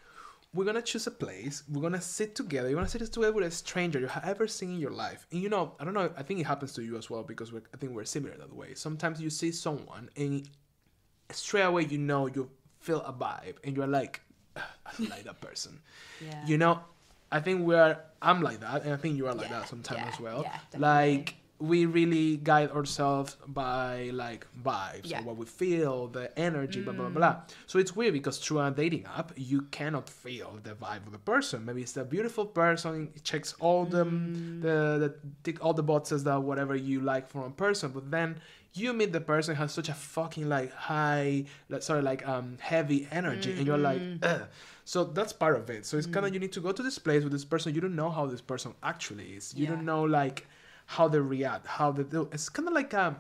[0.53, 3.51] we're gonna choose a place, we're gonna sit together, you're gonna sit together with a
[3.51, 5.27] stranger you have ever seen in your life.
[5.33, 7.53] And you know, I don't know, I think it happens to you as well because
[7.53, 8.75] we're, I think we're similar that way.
[8.75, 10.49] Sometimes you see someone and
[11.35, 14.21] straight away you know you feel a vibe and you're like,
[14.57, 14.63] I
[14.99, 15.81] don't like that person.
[16.23, 16.47] Yeah.
[16.47, 16.81] You know,
[17.33, 20.01] I think we're I'm like that, and I think you are like Yeah, that sometimes
[20.03, 20.43] yeah, as well.
[20.43, 26.83] yeah, like we really guide ourselves by like vibes or what we feel, the energy,
[26.83, 27.33] blah blah blah.
[27.37, 27.43] Mm.
[27.67, 31.19] So it's weird because through a dating app, you cannot feel the vibe of the
[31.19, 31.65] person.
[31.65, 34.61] Maybe it's a beautiful person, it checks all the mm.
[34.61, 38.41] the, the tick all the boxes that whatever you like from a person, but then
[38.75, 43.09] you meet the person has such a fucking like high, like, sorry, like um heavy
[43.11, 44.43] energy, and you're like, Ugh.
[44.85, 45.85] so that's part of it.
[45.87, 47.75] So it's kind of you need to go to this place with this person.
[47.75, 49.55] You don't know how this person actually is.
[49.55, 49.71] You Yeah.
[49.71, 50.47] don't know like
[50.87, 52.29] how they react, how they do.
[52.33, 53.17] It's kind of like a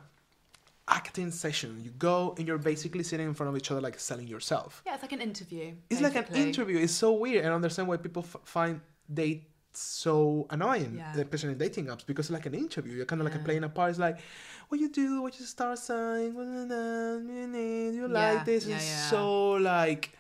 [0.88, 1.80] acting session.
[1.84, 4.82] You go and you're basically sitting in front of each other like selling yourself.
[4.86, 5.74] Yeah, it's like an interview.
[5.88, 6.78] It's like an interview.
[6.78, 8.80] It's so weird, and I understand why people f- find
[9.12, 11.16] dates so annoying, Yeah.
[11.16, 12.94] especially in dating apps, because it's like an interview.
[12.96, 13.44] You're kind of like Yeah.
[13.44, 13.90] playing a part.
[13.90, 14.18] It's like,
[14.68, 18.66] what you do, what you star sign, what na- you Yeah, like this.
[18.66, 20.12] yeah, it's so like,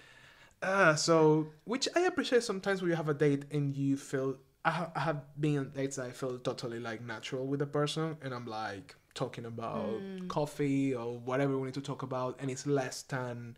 [0.62, 4.36] uh, so which I appreciate sometimes when you have a date and you feel.
[4.62, 7.66] I, ha- I have been on dates that I feel totally like natural with the
[7.66, 10.28] person, and I'm like talking about Mm.
[10.28, 13.56] coffee or whatever we need to talk about, and it's less than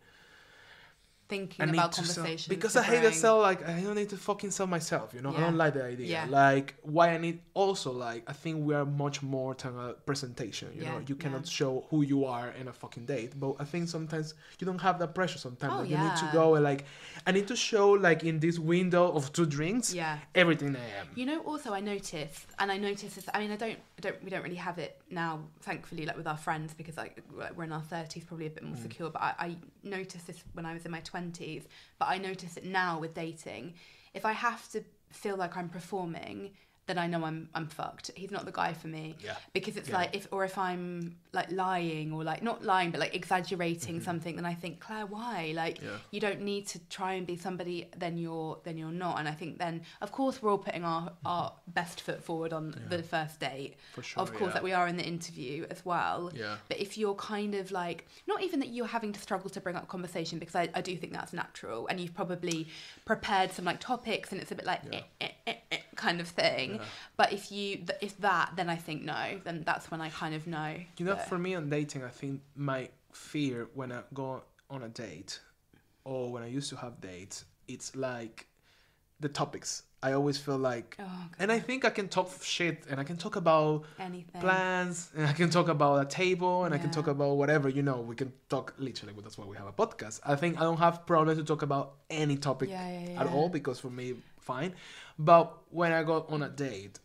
[1.29, 2.47] Thinking about conversations.
[2.47, 3.39] because I hate to sell.
[3.39, 5.13] Like I don't need to fucking sell myself.
[5.13, 6.07] You know, I don't like the idea.
[6.07, 6.27] Yeah.
[6.29, 10.69] Like why I need also like I think we are much more than a presentation.
[10.75, 11.49] You know, you cannot yeah.
[11.59, 13.33] show who you are in a fucking date.
[13.39, 15.39] But I think sometimes you don't have that pressure.
[15.39, 16.85] Sometimes Oh, like, you need to go and like
[17.25, 20.19] I need to show like in this window of two drinks Yeah.
[20.35, 21.07] everything I am.
[21.15, 23.25] You know, also I noticed, and I noticed this.
[23.33, 26.27] I mean, I don't, I don't, we don't really have it now, thankfully, like with
[26.27, 27.21] our friends, because like
[27.55, 28.67] we're in our thirties, probably a bit Mm.
[28.67, 29.09] more secure.
[29.09, 31.63] But I, I noticed this when I was in my twenties.
[31.99, 33.73] But I notice it now with dating.
[34.13, 36.51] If I have to feel like I'm performing,
[36.85, 38.11] then I know I'm I'm fucked.
[38.15, 39.15] He's not the guy for me.
[39.23, 39.35] Yeah.
[39.53, 39.97] Because it's Yeah.
[39.99, 44.03] like if or if I'm like lying or like not lying but like exaggerating Mm-hmm.
[44.03, 45.53] something, then I think Claire, why?
[45.55, 45.97] Like Yeah.
[46.11, 49.19] you don't need to try and be somebody then you're then you're not.
[49.19, 52.75] And I think then of course we're all putting our our best foot forward on
[52.89, 53.75] the first date.
[53.93, 54.53] For sure, Of course yeah.
[54.55, 56.31] that we are in the interview as well.
[56.33, 56.57] Yeah.
[56.67, 59.75] But if you're kind of like not even that you're having to struggle to bring
[59.75, 62.67] up conversation because I, I do think that's natural and you've probably
[63.05, 64.99] prepared some like topics and it's a bit like Yeah.
[65.21, 66.72] eh, eh, eh, eh, kind of thing.
[66.75, 66.85] Yeah.
[67.17, 70.33] But if you th- if that then I think no then that's when I kind
[70.35, 70.75] of know.
[70.97, 74.83] You know, that- for me on dating, I think my fear when I go on
[74.83, 75.39] a date
[76.03, 78.47] or when I used to have dates, it's like
[79.19, 79.83] the topics.
[80.03, 81.03] I always feel like, Oh,
[81.39, 84.41] and I think I can talk shit and I can talk about anything.
[84.41, 87.83] plans and I can talk about a table and I can talk about whatever, you
[87.83, 90.19] know, we can talk literally, but that's why we have a podcast.
[90.25, 93.47] I think I don't have problem to talk about any topic Yeah, yeah, at all
[93.47, 94.73] because for me, fine.
[95.17, 96.99] But when I go on a date,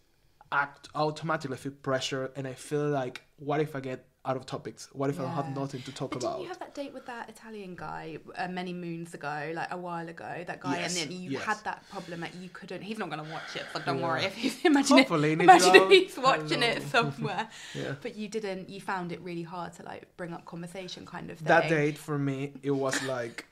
[0.50, 4.88] I automatically feel pressure and I feel like, what if I get out of topics?
[4.92, 6.32] What if I have nothing to talk But about?
[6.32, 9.76] didn't you have that date with that Italian guy uh, many moons ago, like a
[9.76, 10.44] while ago?
[10.46, 11.42] That guy, Yes, and then you yes.
[11.42, 12.82] had that problem that you couldn't.
[12.82, 14.06] He's not going to watch it, so don't Yeah.
[14.06, 14.24] worry.
[14.24, 17.48] If he's imagine, Hopefully, and imagine if he's watching it somewhere.
[17.74, 17.94] Yeah.
[18.02, 18.68] But you didn't.
[18.68, 21.48] You found it really hard to like bring up conversation, kind of thing.
[21.48, 23.46] that date for me it was like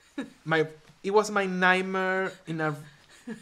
[0.44, 0.66] my
[1.02, 2.74] it was my nightmare in a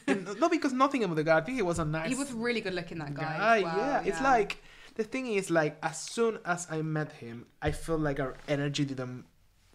[0.06, 2.32] in, not because nothing about the guy i think it was a nice He was
[2.32, 2.98] really good looking.
[2.98, 3.36] That guy.
[3.38, 4.62] guy well, yeah it's like
[4.94, 8.84] the thing is like as soon as i met him i felt like our energy
[8.84, 9.24] didn't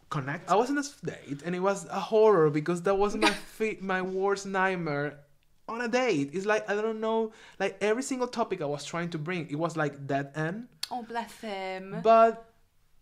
[0.10, 3.29] connect i was on this date and it was a horror because that was my
[3.58, 5.19] fi- my worst nightmare
[5.67, 9.10] on a date it's like i don't know like every single topic i was trying
[9.10, 11.99] to bring it was like dead end Oh bless him.
[12.01, 12.45] but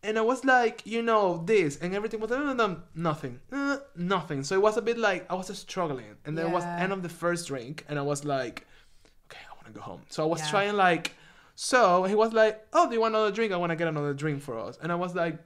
[0.04, 4.44] and I was like, you know, this and everything was no, no, nothing, uh, nothing.
[4.44, 7.02] So it was a bit like I was struggling, and then it was end of
[7.02, 8.68] the first drink, and I was like,
[9.32, 10.02] okay, I want to go home.
[10.10, 10.50] So I was Yeah.
[10.50, 11.14] trying like,
[11.60, 13.52] so he was like, oh, do you want another drink?
[13.52, 15.40] I want to get another drink for us, and I was like,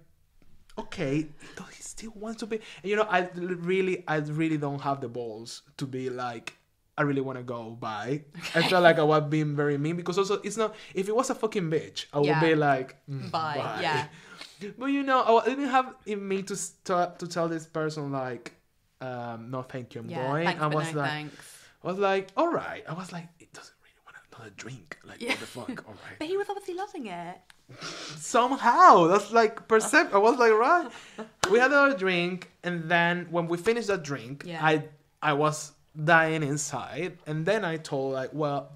[0.78, 1.26] okay,
[1.74, 2.58] he still wants to be.
[2.84, 6.58] And you know, I really, I really don't have the balls to be like.
[6.98, 8.26] I really want to go by.
[8.54, 10.76] I felt like I was being very mean because also it's not.
[10.94, 14.08] If it was a fucking bitch, I would be like, mm, Bye, yeah.
[14.78, 18.52] But you know, I didn't have in me to st- to tell this person like,
[19.00, 20.28] um, no, thank you, I'm yeah.
[20.28, 20.48] going.
[20.48, 21.58] I was no like, thanks.
[21.82, 22.84] I was like, all right.
[22.88, 23.41] I was like,
[24.44, 24.98] it doesn't really want another drink.
[25.06, 25.70] Like, what the fuck?
[25.88, 26.18] All right.
[26.20, 27.38] But he was obviously loving it.
[28.18, 30.14] Somehow, that's like percept.
[30.14, 30.90] I was like, right.
[31.50, 34.64] We had our drink, and then when we finished that drink, Yeah.
[34.66, 34.84] I
[35.22, 35.72] I was
[36.04, 38.72] dying inside, and then I told like, well,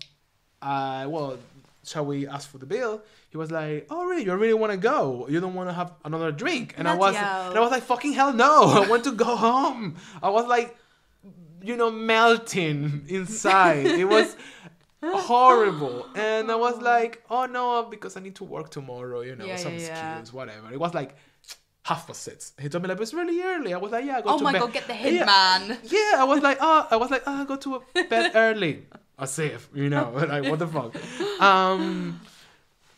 [0.61, 1.37] I well,
[1.83, 3.01] shall we ask for the bill?
[3.29, 4.23] He was like, oh really?
[4.25, 5.27] You really want to go?
[5.29, 6.73] You don't want to have another drink?
[6.77, 7.49] And I was, Bloody hell.
[7.49, 8.63] and I was like, fucking hell no!
[8.83, 9.95] I want to go home.
[10.23, 10.75] I was like,
[11.61, 13.85] you know, melting inside.
[13.85, 14.35] It was
[15.13, 16.07] horrible.
[16.15, 19.55] And I was like, oh no, because I need to work tomorrow, you know, Yeah,
[19.57, 20.17] some yeah, yeah.
[20.19, 20.71] excuse, whatever.
[20.71, 21.15] It was like
[21.83, 22.53] half past six.
[22.59, 23.73] He told me like, it's really early.
[23.73, 24.59] I was like, yeah, I go Oh to my bed.
[24.61, 25.25] god, get the Yeah.
[25.25, 25.77] hitman.
[25.91, 28.85] Yeah, I was like, oh, I was like, oh, I go to bed early.
[29.17, 30.95] As if, you know, like what the fuck.
[31.41, 32.19] Um,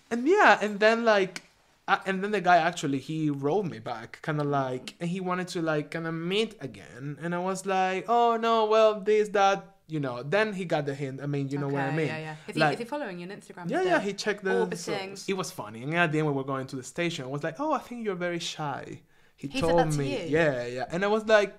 [0.09, 1.43] and yeah, and then like,
[1.87, 5.19] uh, and then the guy actually he wrote me back, kind of like, and he
[5.19, 9.29] wanted to like kind of meet again, and I was like, oh no, well this
[9.29, 9.73] that.
[9.89, 11.21] You know, then he got the hint.
[11.21, 12.07] I mean, you know what I Okay, mean?
[12.07, 12.35] Yeah, yeah.
[12.47, 13.69] Is, he, Like- is he following you on Instagram?
[13.69, 14.59] Yeah, yeah, he checked the.
[14.59, 15.15] Orbiting.
[15.15, 17.27] so- it was funny, and at the end we were going to the station, I
[17.29, 19.01] was like, "Oh, I think you're very shy."
[19.37, 21.55] He, He told to me, yeah, yeah, and I was like,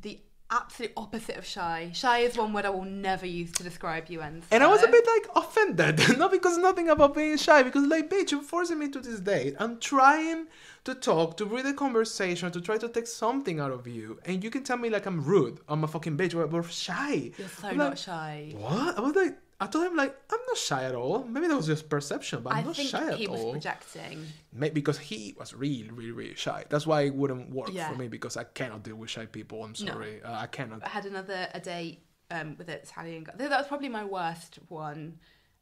[0.00, 0.20] the
[0.52, 1.90] absolute opposite of shy.
[1.94, 4.82] Shy is one word I will never use to describe you, and and I was
[4.82, 8.78] a bit like offended, not because nothing about being shy, because like, bitch, you're forcing
[8.78, 9.54] me to this date.
[9.58, 10.46] I'm trying
[10.84, 14.44] to talk, to read a conversation, to try to take something out of you, and
[14.44, 17.32] you can tell me like I'm rude, I'm a fucking bitch, we're, we're shy.
[17.38, 18.54] You're so I'm not like, shy.
[18.56, 18.98] What?
[18.98, 21.24] I was like, I told him like, I'm not shy at all.
[21.24, 23.52] Maybe that was just perception, but I'm I not think shy he at was all.
[23.52, 24.26] projecting.
[24.52, 26.64] Maybe because he was really, really, really shy.
[26.68, 27.88] That's why it wouldn't work Yeah.
[27.90, 29.62] for me because I cannot deal with shy people.
[29.64, 29.92] I'm No.
[29.92, 30.84] sorry, uh, I cannot.
[30.84, 33.34] I had another a date um, with an Italian guy.
[33.36, 35.18] That was probably my worst one.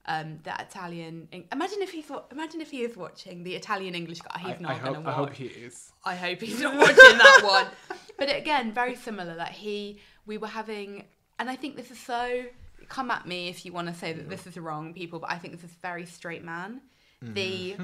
[0.07, 1.29] Um, that Italian.
[1.53, 2.29] Imagine if he thought.
[2.33, 4.39] imagine if he is watching the Italian English guy.
[4.41, 5.13] He's I, not I gonna hope, watch.
[5.15, 5.93] I hope he is.
[6.07, 7.99] I hope he's not watching that one.
[8.19, 9.35] But again, very similar.
[9.35, 11.05] Like he, we were having,
[11.39, 12.45] and I think this is so.
[12.91, 15.19] Come at me if you want to say that this is wrong, people.
[15.21, 16.83] But I think this is very straight man.
[17.23, 17.77] The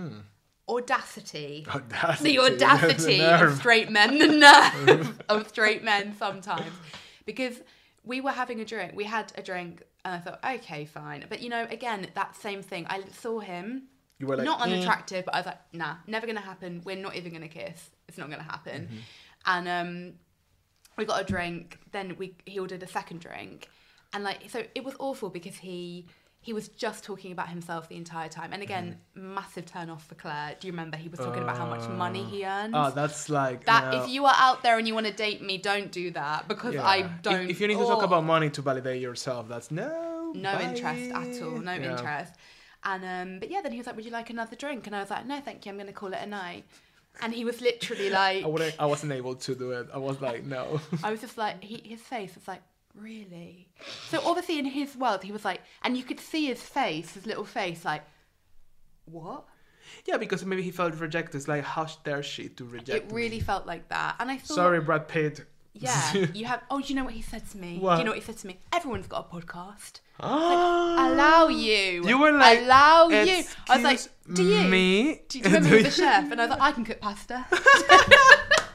[0.68, 6.72] audacity, Audacity, the audacity the of straight men, the nerve of straight men sometimes,
[7.24, 7.60] because
[8.04, 8.92] we were having a drink.
[8.94, 11.24] We had a drink, and I thought, okay, fine.
[11.28, 12.86] But you know, again, that same thing.
[12.88, 13.84] I saw him
[14.18, 16.82] You were like, not "Mm." unattractive, but I was like, nah, never gonna happen.
[16.84, 17.90] We're not even gonna kiss.
[18.08, 18.86] It's not gonna happen.
[18.86, 18.96] Mm-hmm.
[19.46, 20.12] And um,
[20.96, 21.78] we got a drink.
[21.92, 23.68] Then we he ordered a second drink,
[24.16, 26.06] and like so it was awful because he
[26.46, 28.50] he was just talking about himself the entire time.
[28.54, 28.86] And again,
[29.18, 29.34] Mm-hmm.
[29.34, 30.54] massive turn off for Claire.
[30.58, 32.72] Do you remember he was talking about how much money he earns?
[32.80, 35.54] Oh, that's like that if you are out there and you want to date me,
[35.58, 36.94] don't do that because Yeah.
[36.94, 37.50] I If- don't.
[37.50, 39.90] If, you need to talk oh about money to validate yourself, that's no.
[40.34, 40.62] no bye.
[40.68, 41.90] interest at all no Yeah.
[41.92, 42.32] interest
[42.84, 45.00] and um but yeah then he was like would you like another drink and i
[45.00, 46.62] was like no thank you i'm gonna call it a night
[47.22, 48.74] and he was literally like I.
[48.84, 49.86] I wasn't able to do it.
[49.98, 50.62] I was like, no.
[51.06, 52.62] i was just like he, his face was like
[53.00, 53.68] really
[54.08, 57.26] so obviously in his world he was like and you could see his face his
[57.26, 58.02] little face like
[59.04, 59.44] what
[60.04, 61.36] yeah, because maybe he felt rejected.
[61.36, 63.40] It's like, how dare she to reject it really me?
[63.40, 65.44] felt like that and i thought Sorry, Brad Pitt.
[65.74, 68.10] yeah you have oh do you know what he said to me do you know
[68.10, 71.12] what he said to me everyone's got a podcast Ah.
[71.12, 74.00] allow you You were like, allow you i was like
[74.34, 75.22] do you Me?
[75.28, 76.32] Do you remember he was a chef?
[76.32, 77.46] And I was like, I can cook pasta.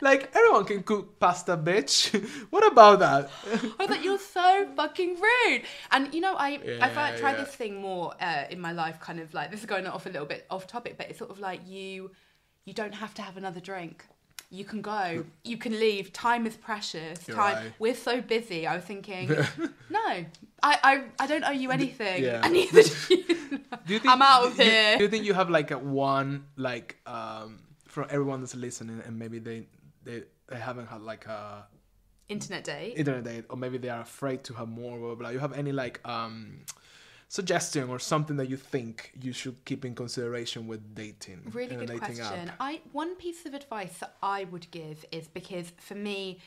[0.00, 2.12] like everyone can cook pasta, bitch.
[2.50, 3.30] what about that?
[3.78, 5.62] I thought you're so fucking rude.
[5.90, 7.44] And you know, I I feel like I try Yeah, yeah.
[7.44, 10.10] this thing more uh, in my life, kind of like this is going off a
[10.10, 12.10] little bit off topic, but it's sort of like you
[12.64, 14.04] you don't have to have another drink.
[14.52, 15.24] You can go.
[15.44, 16.12] You can leave.
[16.12, 17.26] Time is precious.
[17.28, 17.54] You're Time.
[17.54, 17.72] right.
[17.78, 18.66] We're so busy.
[18.66, 19.28] I was thinking,
[19.90, 20.24] no, I,
[20.90, 22.24] I I don't owe you anything.
[22.24, 22.40] yeah.
[22.44, 23.24] And neither do you.
[23.86, 24.96] Do you I'm out of do you- here.
[24.98, 29.18] Do you think you have like a one like um for everyone that's listening and
[29.18, 29.66] maybe they
[30.04, 31.66] they, they haven't had like a
[32.28, 32.94] Internet date.
[32.96, 35.28] internet date or maybe they are afraid to have more blah, blah, blah.
[35.30, 36.60] you have any like um
[37.28, 41.88] suggestion or something that you think you should keep in consideration with dating Really good
[41.88, 42.48] dating question.
[42.50, 42.56] app?
[42.60, 46.38] I one piece of advice that I would give is because for me,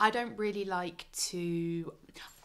[0.00, 1.92] I don't really like to.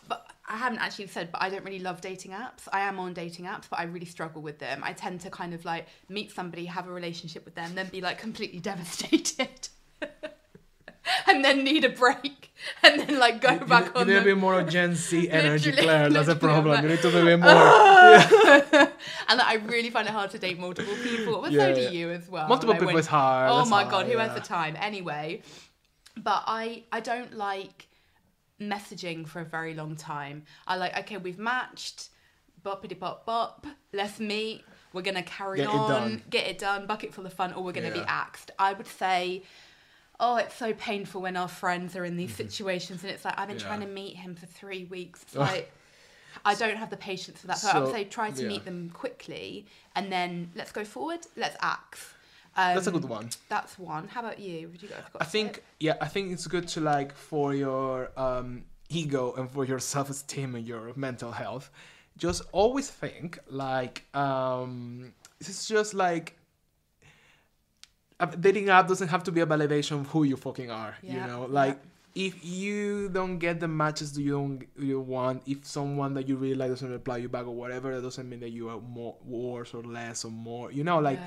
[0.07, 2.67] But I haven't actually said, but I don't really love dating apps.
[2.71, 4.81] I am on dating apps, but I really struggle with them.
[4.83, 7.99] I tend to kind of like meet somebody, have a relationship with them, then be
[8.01, 9.69] like completely devastated.
[11.27, 12.51] and then need a break,
[12.83, 14.95] and then like go You, back you on need the a bit more of Gen
[14.95, 16.09] Z energy, Claire.
[16.09, 16.77] That's a problem.
[16.77, 17.49] I'm You need to be a bit more.
[19.29, 21.41] and like, I really find it hard to date multiple people.
[21.41, 21.89] But Yeah, so do yeah.
[21.89, 22.47] you as well.
[22.47, 24.75] Multiple Like, people when- is hard, Oh that's my hard, god, who has the time?
[24.79, 25.41] Anyway,
[26.15, 27.87] but I I don't like
[28.59, 30.43] messaging for a very long time.
[30.67, 32.09] I like okay, we've matched,
[32.65, 33.65] boppity bop bop.
[33.93, 34.63] Let's meet.
[34.93, 36.23] We're gonna carry Get it on, done.
[36.29, 38.51] get it done, bucket full of fun, or we're gonna be axed.
[38.57, 39.43] I would say.
[40.19, 43.47] Oh, it's so painful when our friends are in these situations, and it's like I've
[43.47, 43.65] been Mm-hmm.
[43.67, 43.75] Yeah.
[43.77, 45.21] trying to meet him for three weeks.
[45.23, 45.71] It's like
[46.45, 47.57] I don't have the patience for that.
[47.57, 48.47] So, I would say try to yeah.
[48.47, 51.19] meet them quickly, and then let's go forward.
[51.35, 51.99] Let's act.
[52.55, 53.29] Um, That's a good one.
[53.49, 54.07] That's one.
[54.07, 54.67] How about you?
[54.69, 54.95] Would you go?
[55.21, 59.65] I think yeah, I think it's good to like for your um, ego and for
[59.65, 61.69] your self-esteem and your mental health,
[62.17, 66.35] just always think like um, it's just like
[68.19, 70.95] a dating app doesn't have to be a validation of who you fucking are.
[71.01, 71.11] Yeah.
[71.13, 71.53] You Yeah, know, yeah.
[71.61, 71.79] like
[72.15, 76.35] if you don't get the matches that you don't you want, if someone that you
[76.35, 79.15] really like doesn't reply you back or whatever, that doesn't mean that you are more
[79.23, 80.71] worse or less or more.
[80.71, 81.19] You know, like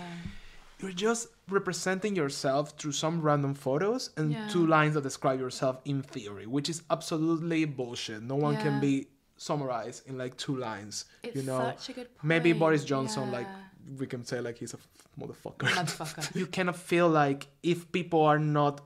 [0.80, 4.48] you're just representing yourself through some random photos and Yeah.
[4.48, 8.22] two lines that describe yourself in theory, which is absolutely bullshit.
[8.22, 8.62] No one Yeah.
[8.62, 11.04] can be summarized in like two lines.
[11.22, 13.56] It's you know, such a good maybe Boris Johnson like yeah.
[13.98, 14.88] We can say like he's a f-
[15.20, 15.68] motherfucker.
[15.68, 16.34] Motherfucker.
[16.40, 18.80] you kind of feel like if people are not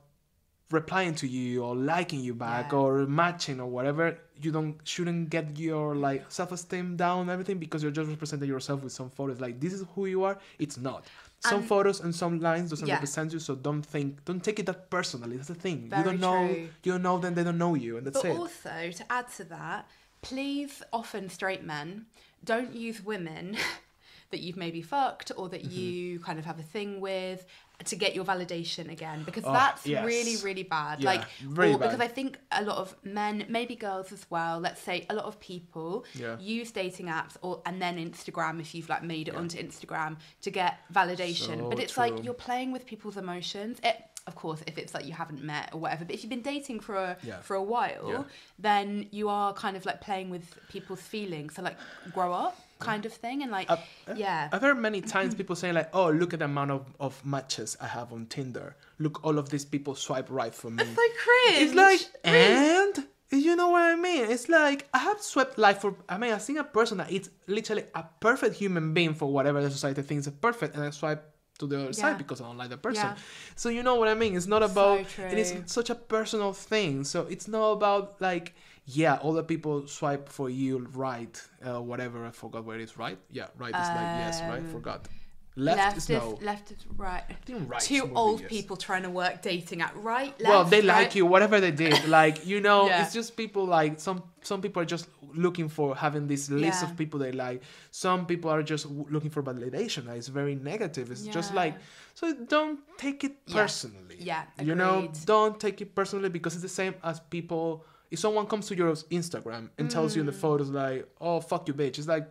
[0.70, 2.78] replying to you or liking you back Yeah.
[2.78, 7.82] or matching or whatever you don't shouldn't get your like self-esteem down and everything because
[7.82, 11.04] you're just representing yourself with some photos like this is who you are it's not
[11.40, 12.94] some And- photos and some lines doesn't Yeah.
[12.94, 16.18] represent you so don't think don't take it that personally that's the thing you don't
[16.18, 16.68] know true.
[16.82, 19.26] you don't know them they don't know you and that's But it also, to add
[19.36, 19.86] to that,
[20.22, 22.06] please, often straight men,
[22.42, 23.56] don't use women
[24.30, 25.78] that you've maybe fucked or that Mm-hmm.
[25.80, 27.46] you kind of have a thing with
[27.84, 30.04] to get your validation again because Oh, that's yes.
[30.06, 33.74] really really bad Yeah, like very or- because i think a lot of men maybe
[33.74, 36.38] girls as well let's say a lot of people Yeah.
[36.38, 40.50] use dating apps or and then instagram if you've like made it onto instagram to
[40.52, 42.04] get validation So but it's true.
[42.04, 43.96] like you're playing with people's emotions it
[44.28, 46.78] of course if it's like you haven't met or whatever but if you've been dating
[46.80, 47.40] for a Yeah.
[47.40, 48.22] for a while Yeah.
[48.58, 51.76] then you are kind of like playing with people's feelings so like
[52.12, 55.56] grow up kind of thing and like I've- uh, yeah I've heard many times people
[55.56, 58.76] saying like, "Oh, look at the amount of, of matches I have on Tinder.
[58.98, 63.06] Look, all of these people swipe right for me." it's like cringe It's like, and
[63.30, 64.30] you know what I mean?
[64.30, 65.96] It's like I have swept life for.
[66.08, 69.60] I mean, I've seen a person that is literally a perfect human being for whatever
[69.62, 71.22] the society thinks is perfect, and I swipe
[71.58, 71.92] to the other Yeah.
[71.92, 73.04] side because I don't like the person.
[73.06, 73.16] Yeah.
[73.56, 74.36] So you know what I mean?
[74.36, 75.00] It's not So about.
[75.32, 77.04] It is such a personal thing.
[77.04, 78.54] So it's not about like.
[78.86, 82.26] Yeah, all the people swipe for you right, uh, whatever.
[82.26, 82.98] I forgot where it is.
[82.98, 83.18] Right?
[83.30, 84.58] Yeah, right is like yes, right.
[84.58, 85.08] Um, Forgot.
[85.56, 86.36] Left, is no.
[86.42, 87.22] left is right.
[87.48, 88.50] right Two old yes.
[88.50, 90.34] people trying to work dating at right.
[90.42, 93.04] well left, they like you whatever they did like you know Yeah.
[93.04, 96.90] it's just people like some some people are just looking for having this list Yeah.
[96.90, 101.12] of people they like some people are just w- looking for validation it's very negative
[101.12, 101.76] it's just like
[102.14, 106.68] so don't take it personally Yeah, you know don't take it personally because it's the
[106.82, 110.44] same as people if someone comes to your instagram and tells you in the Mm.
[110.44, 112.26] photos like oh fuck you bitch it's like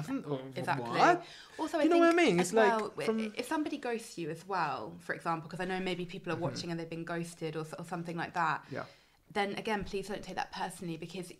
[0.00, 0.84] I think, oh, Exactly.
[0.90, 1.24] what?
[1.58, 2.38] Also, I You know what I mean?
[2.38, 5.66] It's like well, wi- from- if somebody ghosts you as well, for example, because I
[5.72, 6.42] know maybe people are Mm-hmm.
[6.48, 8.58] watching and they've been ghosted or, or something like that.
[8.70, 8.84] Yeah.
[9.32, 11.32] Then again, please don't take that personally because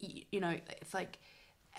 [0.00, 1.18] y- you know it's like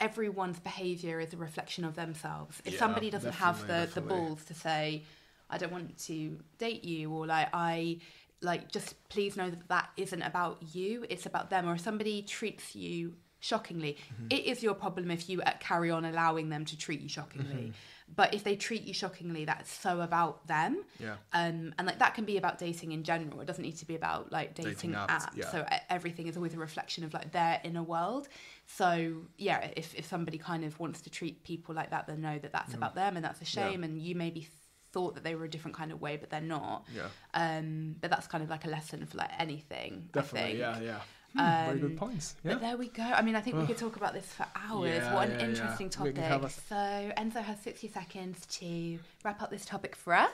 [0.01, 2.61] everyone's behavior is a reflection of themselves.
[2.65, 5.03] If Yeah, somebody doesn't have the definitely, the balls to say,
[5.49, 6.17] "I don't want to
[6.57, 7.99] date you," or like I
[8.41, 12.21] like just please know that that isn't about you it's about them or if somebody
[12.21, 14.27] treats you shockingly Mm-hmm.
[14.31, 17.53] it is your problem if you uh, carry on allowing them to treat you shockingly
[17.55, 17.71] Mm-hmm.
[18.15, 21.15] but if they treat you shockingly that's so about them Yeah.
[21.33, 23.95] um and like that can be about dating in general it doesn't need to be
[23.95, 25.51] about like dating, Dating apps, apps, yeah.
[25.51, 28.27] so everything is always a reflection of like their inner world
[28.67, 32.37] so yeah if, if somebody kind of wants to treat people like that then know
[32.39, 33.69] that that's about them and that's a Yeah.
[33.69, 34.47] shame and you maybe
[34.91, 37.07] thought that they were a different kind of way but they're not Yeah.
[37.33, 40.63] um but that's kind of like a lesson for like anything Definitely.
[40.63, 40.85] I think.
[40.85, 40.99] Yeah.
[41.35, 41.63] Yeah.
[41.63, 42.35] Hmm, very good Um, points.
[42.43, 42.53] Yeah.
[42.53, 43.03] But there we go.
[43.03, 44.89] I mean, I think we could talk about this for hours.
[44.95, 45.49] Yeah, what an yeah, yeah.
[45.49, 46.49] interesting We topic.
[46.67, 50.31] So Enzo has 60 seconds to wrap up this topic for us.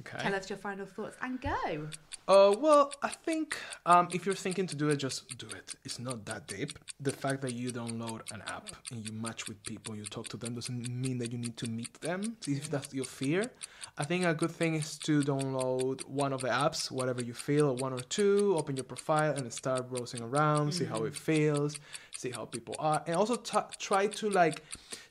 [0.00, 0.18] Okay.
[0.18, 1.88] Tell us your final thoughts and go.
[2.26, 5.74] Uh, well, I think um, if you're thinking to do it, just do it.
[5.84, 6.78] It's not that deep.
[7.00, 10.36] The fact that you download an app and you match with people, you talk to
[10.38, 12.36] them, doesn't mean that you need to meet them.
[12.46, 13.50] If that's your fear,
[13.98, 17.76] I think a good thing is to download one of the apps, whatever you feel,
[17.76, 21.78] one or two, open your profile and start browsing around, see how it feels,
[22.24, 23.58] see how people are, and also t-
[23.88, 24.56] try to like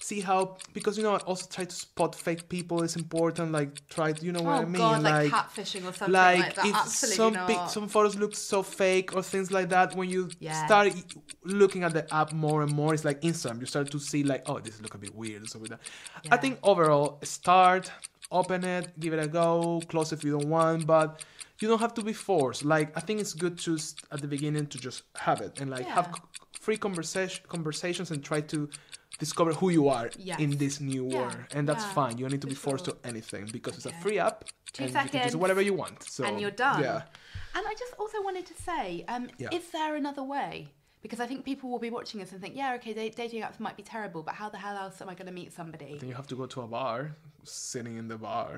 [0.08, 0.40] see how
[0.78, 3.48] because you know also try to spot fake people is important.
[3.60, 6.40] Like try to you know what oh I mean, God, like, catfishing or something like,
[6.40, 6.66] like that.
[6.66, 7.48] if Absolutely some not.
[7.50, 10.66] pic- some photos look so fake or things like that when you Yeah.
[10.66, 10.88] start
[11.62, 14.42] looking at the app more and more it's like instagram you start to see like
[14.50, 15.80] oh this look a bit weird or something like
[16.24, 17.92] that i think overall start
[18.32, 21.08] open it give it a go close if you don't want but
[21.60, 23.72] you don't have to be forced like i think it's good to
[24.14, 26.14] at the beginning to just have it and like have Yeah.
[26.16, 26.22] c-
[26.64, 28.60] free conversation conversations and try to
[29.24, 30.40] discover who you are Yes.
[30.44, 32.86] in this new Yeah, world and that's yeah, fine you don't need to be forced
[32.90, 34.38] to anything because it's a free app
[34.76, 35.34] Two and you can seconds.
[35.36, 36.82] do whatever you want so and you're done.
[36.88, 37.02] yeah
[37.58, 39.58] And I just also wanted to say, um, Yeah.
[39.58, 40.52] is there another way?
[41.06, 43.60] Because I think people will be watching us and think, yeah, okay, da- dating apps
[43.66, 45.94] might be terrible, but how the hell else am I going to meet somebody?
[46.02, 47.00] then you have to go to a bar,
[47.44, 48.52] sitting in the bar,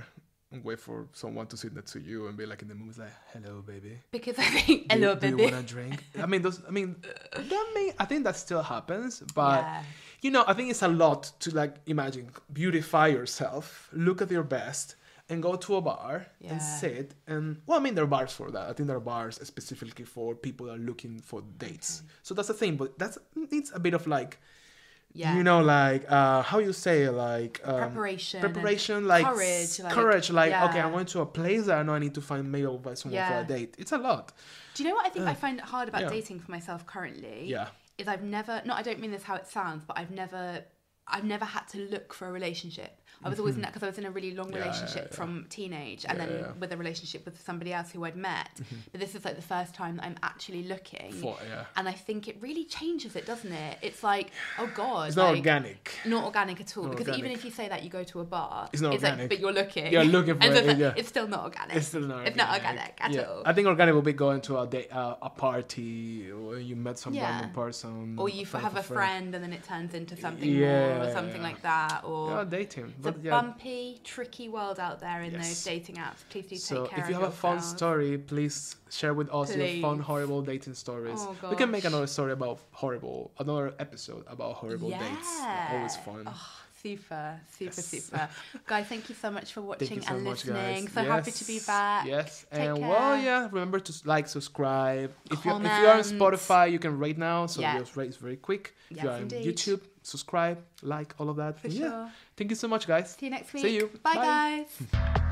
[0.55, 2.97] and wait for someone to sit next to you and be like in the mood,
[2.97, 3.99] like, "Hello, baby.
[4.11, 6.61] Because I think, Do, hello, do you want a drink?" I mean, those.
[6.67, 6.95] I mean,
[7.33, 7.93] that may.
[7.99, 9.83] I think that still happens, but Yeah.
[10.21, 14.43] you know, I think it's a lot to like imagine, beautify yourself, look at your
[14.43, 14.95] best.
[15.27, 16.51] And go to a bar Yeah.
[16.51, 18.69] and sit and well, I mean there are bars for that.
[18.69, 21.89] I think there are bars specifically for people that are looking for dates.
[21.95, 22.07] Mm-hmm.
[22.21, 23.17] So that's the thing, but that's
[23.57, 24.37] it's a bit of like
[25.17, 25.35] Yeah.
[25.37, 30.29] you know like uh how you say like um, Preparation preparation like courage, like- courage
[30.29, 32.77] like okay i'm going to a place that i know i need to find male
[32.77, 34.33] by someone for a date it's a lot
[34.75, 36.09] Do you know what I think I find hard about Yeah.
[36.09, 37.37] dating for myself currently?
[37.55, 37.67] Yeah.
[37.97, 40.43] Is I've never, no, I don't mean this how it sounds, but I've never
[41.07, 42.93] I've never had to look for a relationship.
[43.25, 44.57] I was always in that because I was in a really long Mm-hmm.
[44.57, 45.17] Yeah, yeah, relationship yeah.
[45.17, 48.49] from teenage and then with a relationship with somebody else who I'd met.
[48.91, 51.11] But this is like the first time that I'm actually looking.
[51.13, 51.37] For-.
[51.75, 53.77] And I think it really changes it, doesn't it?
[53.81, 55.07] It's like, oh God.
[55.07, 55.97] It's not like, organic.
[56.05, 56.85] Not organic at all.
[56.85, 59.03] Not because even if you say that you go to a bar, It's not like,
[59.03, 59.29] organic.
[59.29, 59.91] but you're looking.
[59.91, 60.93] You're looking for and it, it's, yeah.
[60.95, 61.75] it's still not organic.
[61.75, 62.27] It's still not.
[62.27, 63.41] It's not organic at all.
[63.45, 66.99] I think organic will be going to a day, uh, a party, or you met
[66.99, 70.15] some random person, or you friend have a of friend and then it turns into
[70.15, 72.01] something more or something like that.
[72.03, 72.93] Or Yeah, dating.
[73.01, 73.31] But a yeah.
[73.31, 75.47] bumpy, tricky world out there in Yes.
[75.47, 76.19] those dating apps.
[76.29, 76.77] Please do take care.
[76.77, 80.41] So care if you have a fun story, please share with us your fun, horrible
[80.41, 81.19] dating stories.
[81.21, 85.39] Oh, we can make another story about horrible, another episode about horrible dates.
[85.39, 86.01] They're always Yeah.
[86.03, 86.23] fun.
[86.27, 86.51] Oh,
[86.81, 87.85] super, super, Yes.
[87.87, 88.29] super.
[88.67, 90.85] Guys, thank you so much for watching so and much, listening.
[90.85, 90.93] guys.
[90.93, 92.05] So happy to be back.
[92.05, 93.47] Yes, Take and well, yeah.
[93.51, 95.11] Remember to like, subscribe.
[95.31, 97.79] If you if you are on Spotify, you can rate now, so Yeah.
[97.79, 98.75] just rate is very quick.
[98.91, 99.45] If you are on indeed.
[99.47, 101.59] YouTube, subscribe, like all of that.
[101.59, 102.11] For yeah, sure.
[102.37, 103.15] thank you so much, guys.
[103.19, 103.63] See you next week.
[103.63, 103.89] See you.
[104.03, 104.65] Bye, Bye.
[104.93, 105.21] guys.